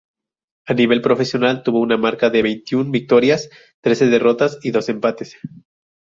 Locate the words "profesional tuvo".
0.99-1.79